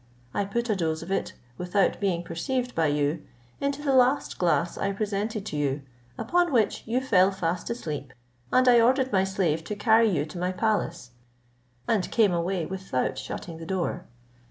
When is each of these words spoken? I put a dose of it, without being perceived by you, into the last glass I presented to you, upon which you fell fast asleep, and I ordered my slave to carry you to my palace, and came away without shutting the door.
I 0.33 0.45
put 0.45 0.67
a 0.67 0.75
dose 0.75 1.03
of 1.03 1.11
it, 1.11 1.33
without 1.59 1.99
being 1.99 2.23
perceived 2.23 2.73
by 2.73 2.87
you, 2.87 3.21
into 3.59 3.83
the 3.83 3.93
last 3.93 4.39
glass 4.39 4.75
I 4.75 4.93
presented 4.93 5.45
to 5.45 5.55
you, 5.55 5.83
upon 6.17 6.51
which 6.51 6.81
you 6.87 6.99
fell 7.01 7.29
fast 7.29 7.69
asleep, 7.69 8.11
and 8.51 8.67
I 8.67 8.81
ordered 8.81 9.11
my 9.11 9.23
slave 9.23 9.63
to 9.65 9.75
carry 9.75 10.09
you 10.09 10.25
to 10.25 10.39
my 10.39 10.53
palace, 10.53 11.11
and 11.87 12.09
came 12.11 12.33
away 12.33 12.65
without 12.65 13.19
shutting 13.19 13.59
the 13.59 13.65
door. 13.67 14.07